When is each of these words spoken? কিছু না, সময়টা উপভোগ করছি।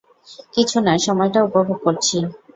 কিছু 0.53 0.77
না, 0.79 0.93
সময়টা 1.05 1.39
উপভোগ 1.47 1.77
করছি। 1.83 2.17